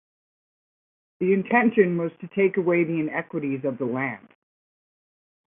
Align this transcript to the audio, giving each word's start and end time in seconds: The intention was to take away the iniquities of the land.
The 1.19 1.31
intention 1.31 1.95
was 1.99 2.11
to 2.21 2.27
take 2.29 2.57
away 2.57 2.83
the 2.85 2.99
iniquities 3.01 3.63
of 3.65 3.77
the 3.77 3.85
land. 3.85 4.29